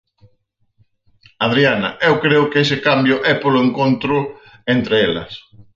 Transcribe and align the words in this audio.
Adriana: 1.47 1.89
Eu 2.07 2.15
creo 2.25 2.43
que 2.51 2.59
ese 2.65 2.77
cambio 2.87 3.15
é 3.31 3.33
polo 3.41 3.59
encontro 3.67 4.17
entre 4.75 4.95
elas. 5.07 5.31